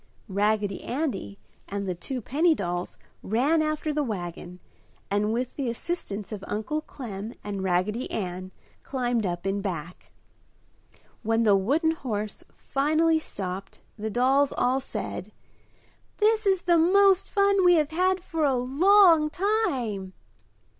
[0.27, 4.59] Raggedy Andy and the two penny dolls ran after the wagon
[5.11, 8.49] and, with the assistance of Uncle Clem and Raggedy Ann,
[8.81, 10.11] climbed up in back.
[11.21, 15.31] When the wooden horse finally stopped the dolls all said,
[16.17, 20.13] "This is the most fun we have had for a long time!"